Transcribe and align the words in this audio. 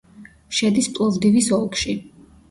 შედის 0.59 0.87
პლოვდივის 0.95 1.49
ოლქში. 1.59 1.95